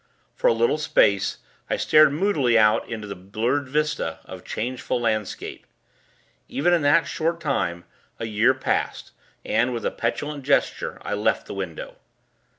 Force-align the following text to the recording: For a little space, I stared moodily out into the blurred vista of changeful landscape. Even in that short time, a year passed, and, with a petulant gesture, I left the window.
For 0.33 0.47
a 0.47 0.53
little 0.53 0.79
space, 0.79 1.37
I 1.69 1.77
stared 1.77 2.11
moodily 2.11 2.57
out 2.57 2.89
into 2.89 3.05
the 3.07 3.13
blurred 3.13 3.69
vista 3.69 4.19
of 4.25 4.43
changeful 4.43 4.99
landscape. 4.99 5.67
Even 6.47 6.73
in 6.73 6.81
that 6.81 7.05
short 7.05 7.39
time, 7.39 7.83
a 8.17 8.25
year 8.25 8.55
passed, 8.55 9.11
and, 9.45 9.71
with 9.75 9.85
a 9.85 9.91
petulant 9.91 10.43
gesture, 10.43 10.97
I 11.03 11.13
left 11.13 11.45
the 11.45 11.53
window. 11.53 11.97